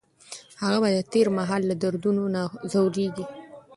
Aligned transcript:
هغه 0.61 0.77
به 0.81 0.89
د 0.97 0.99
تېر 1.11 1.27
مهال 1.37 1.61
له 1.69 1.75
دردونو 1.83 2.23
نه 2.35 2.41
ځوریږي. 2.71 3.25